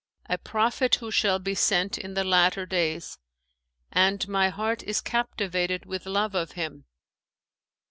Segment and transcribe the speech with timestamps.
[0.25, 3.19] a prophet who shall be sent in the latter days;
[3.91, 6.85] and my heart is captivated with love of him.